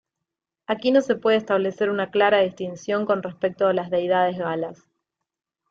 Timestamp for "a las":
3.67-3.91